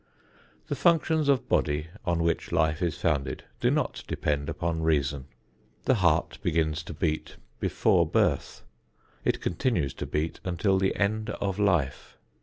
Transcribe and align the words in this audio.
The 0.65 0.75
functions 0.75 1.29
of 1.29 1.47
body, 1.47 1.85
on 2.05 2.23
which 2.23 2.51
life 2.51 2.81
is 2.81 2.97
founded, 2.97 3.43
do 3.59 3.69
not 3.69 4.03
depend 4.07 4.49
upon 4.49 4.81
reason. 4.81 5.27
The 5.85 5.93
heart 5.93 6.39
begins 6.41 6.81
to 6.85 6.93
beat 6.95 7.35
before 7.59 8.07
birth; 8.07 8.63
it 9.23 9.41
continues 9.41 9.93
to 9.93 10.07
beat 10.07 10.39
until 10.43 10.79
the 10.79 10.95
end 10.95 11.29
of 11.29 11.59
life. 11.59 12.17